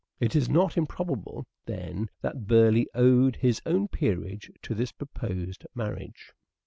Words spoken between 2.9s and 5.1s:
owed his own peerage to the